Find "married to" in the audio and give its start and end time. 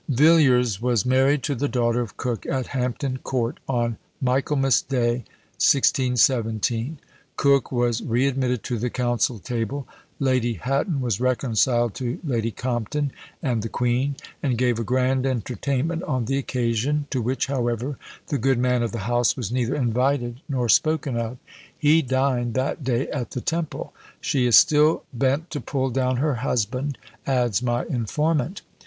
1.05-1.53